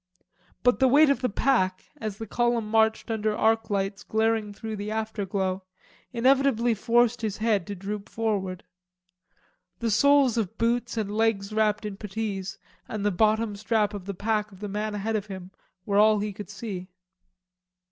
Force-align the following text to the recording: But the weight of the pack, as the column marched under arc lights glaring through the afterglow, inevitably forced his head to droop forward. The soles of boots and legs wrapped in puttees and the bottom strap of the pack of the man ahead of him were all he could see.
But 0.63 0.79
the 0.79 0.87
weight 0.87 1.11
of 1.11 1.21
the 1.21 1.29
pack, 1.29 1.85
as 1.97 2.17
the 2.17 2.25
column 2.25 2.67
marched 2.67 3.11
under 3.11 3.37
arc 3.37 3.69
lights 3.69 4.01
glaring 4.01 4.51
through 4.51 4.77
the 4.77 4.89
afterglow, 4.89 5.61
inevitably 6.11 6.73
forced 6.73 7.21
his 7.21 7.37
head 7.37 7.67
to 7.67 7.75
droop 7.75 8.09
forward. 8.09 8.63
The 9.77 9.91
soles 9.91 10.39
of 10.39 10.57
boots 10.57 10.97
and 10.97 11.15
legs 11.15 11.53
wrapped 11.53 11.85
in 11.85 11.97
puttees 11.97 12.57
and 12.87 13.05
the 13.05 13.11
bottom 13.11 13.55
strap 13.55 13.93
of 13.93 14.05
the 14.05 14.15
pack 14.15 14.51
of 14.51 14.59
the 14.59 14.67
man 14.67 14.95
ahead 14.95 15.15
of 15.15 15.27
him 15.27 15.51
were 15.85 15.99
all 15.99 16.17
he 16.17 16.33
could 16.33 16.49
see. 16.49 16.87